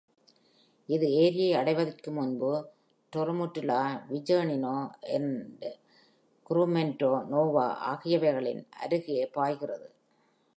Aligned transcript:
இது 0.89 1.07
ஏரியை 1.13 1.49
அடைவதற்கு 1.53 2.11
முன்பு, 2.11 2.51
Tramutola, 3.13 4.07
Viggiano, 4.09 4.75
and 5.15 5.65
Grumento 6.45 7.11
Nova 7.29 7.65
ஆகியவைகளின் 7.91 8.63
அருகே 8.83 9.29
பாய்கிறது. 9.33 9.87